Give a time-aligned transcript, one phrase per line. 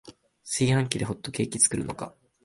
[0.43, 2.15] 炊飯器でホットケーキ作るのか